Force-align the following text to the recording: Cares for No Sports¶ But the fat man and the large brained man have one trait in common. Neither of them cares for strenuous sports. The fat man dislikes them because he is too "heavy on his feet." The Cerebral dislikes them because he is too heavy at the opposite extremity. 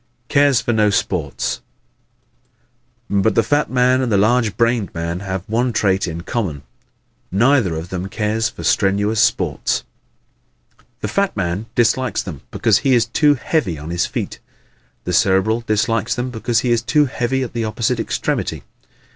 Cares 0.29 0.61
for 0.61 0.73
No 0.73 0.89
Sports¶ 0.89 1.61
But 3.21 3.35
the 3.35 3.43
fat 3.43 3.69
man 3.69 4.01
and 4.01 4.11
the 4.11 4.17
large 4.17 4.57
brained 4.57 4.91
man 4.95 5.19
have 5.19 5.43
one 5.47 5.71
trait 5.71 6.07
in 6.07 6.21
common. 6.21 6.63
Neither 7.31 7.75
of 7.75 7.89
them 7.89 8.09
cares 8.09 8.49
for 8.49 8.63
strenuous 8.63 9.21
sports. 9.21 9.83
The 11.01 11.07
fat 11.07 11.37
man 11.37 11.67
dislikes 11.75 12.23
them 12.23 12.41
because 12.49 12.79
he 12.79 12.95
is 12.95 13.05
too 13.05 13.35
"heavy 13.35 13.77
on 13.77 13.91
his 13.91 14.07
feet." 14.07 14.39
The 15.03 15.13
Cerebral 15.13 15.61
dislikes 15.67 16.15
them 16.15 16.31
because 16.31 16.61
he 16.61 16.71
is 16.71 16.81
too 16.81 17.05
heavy 17.05 17.43
at 17.43 17.53
the 17.53 17.65
opposite 17.65 17.99
extremity. 17.99 18.63